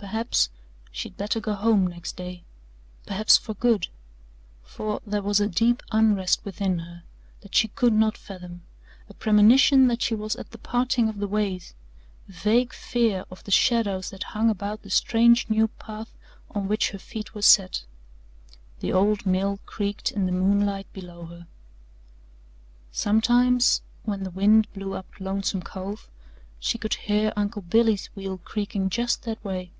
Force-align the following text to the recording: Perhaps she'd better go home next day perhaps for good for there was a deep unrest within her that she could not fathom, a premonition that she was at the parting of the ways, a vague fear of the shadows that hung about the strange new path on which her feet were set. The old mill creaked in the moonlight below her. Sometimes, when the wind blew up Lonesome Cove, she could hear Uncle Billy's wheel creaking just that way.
Perhaps 0.00 0.48
she'd 0.90 1.18
better 1.18 1.40
go 1.40 1.52
home 1.52 1.86
next 1.86 2.16
day 2.16 2.42
perhaps 3.06 3.36
for 3.36 3.52
good 3.52 3.88
for 4.62 5.00
there 5.06 5.20
was 5.22 5.40
a 5.40 5.46
deep 5.46 5.82
unrest 5.92 6.42
within 6.42 6.78
her 6.80 7.02
that 7.42 7.54
she 7.54 7.68
could 7.68 7.92
not 7.92 8.16
fathom, 8.16 8.62
a 9.10 9.14
premonition 9.14 9.88
that 9.88 10.00
she 10.00 10.14
was 10.14 10.34
at 10.36 10.50
the 10.52 10.58
parting 10.58 11.06
of 11.10 11.18
the 11.18 11.28
ways, 11.28 11.74
a 12.28 12.32
vague 12.32 12.72
fear 12.72 13.26
of 13.30 13.44
the 13.44 13.50
shadows 13.50 14.08
that 14.08 14.22
hung 14.32 14.48
about 14.48 14.80
the 14.82 14.88
strange 14.90 15.48
new 15.50 15.68
path 15.68 16.16
on 16.50 16.66
which 16.66 16.90
her 16.90 16.98
feet 16.98 17.34
were 17.34 17.42
set. 17.42 17.84
The 18.80 18.94
old 18.94 19.26
mill 19.26 19.60
creaked 19.66 20.10
in 20.10 20.24
the 20.24 20.32
moonlight 20.32 20.90
below 20.94 21.26
her. 21.26 21.46
Sometimes, 22.90 23.82
when 24.04 24.24
the 24.24 24.30
wind 24.30 24.66
blew 24.72 24.94
up 24.94 25.20
Lonesome 25.20 25.60
Cove, 25.62 26.08
she 26.58 26.78
could 26.78 26.94
hear 26.94 27.34
Uncle 27.36 27.60
Billy's 27.62 28.06
wheel 28.16 28.38
creaking 28.38 28.88
just 28.88 29.24
that 29.24 29.44
way. 29.44 29.72